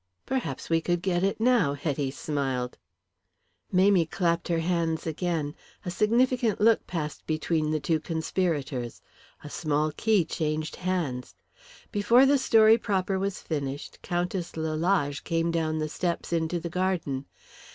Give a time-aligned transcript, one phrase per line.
[0.25, 2.75] "Perhaps we could get it now." Hetty smiled.
[3.71, 5.53] Mamie clapped her hands again.
[5.85, 8.99] A significant look passed between the two conspirators.
[9.43, 11.35] A small key changed hands.
[11.91, 17.27] Before the story proper was finished Countess Lalage came down the steps into the garden.